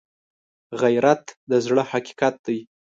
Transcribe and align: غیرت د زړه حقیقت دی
غیرت 0.81 1.25
د 1.49 1.51
زړه 1.65 1.83
حقیقت 1.91 2.35
دی 2.47 2.59